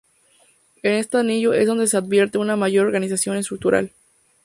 En 0.81 0.93
este 0.93 1.17
anillo 1.17 1.53
es 1.53 1.67
donde 1.67 1.85
se 1.85 1.95
advierte 1.95 2.39
una 2.39 2.55
mayor 2.55 2.87
organización 2.87 3.37
estructural. 3.37 3.91